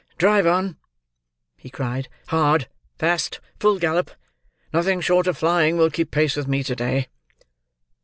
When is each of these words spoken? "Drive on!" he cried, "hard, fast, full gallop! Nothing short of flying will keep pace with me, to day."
"Drive 0.17 0.47
on!" 0.47 0.77
he 1.57 1.69
cried, 1.69 2.07
"hard, 2.29 2.67
fast, 2.97 3.39
full 3.59 3.77
gallop! 3.77 4.09
Nothing 4.73 4.99
short 4.99 5.27
of 5.27 5.37
flying 5.37 5.77
will 5.77 5.91
keep 5.91 6.09
pace 6.09 6.35
with 6.35 6.47
me, 6.47 6.63
to 6.63 6.75
day." 6.75 7.07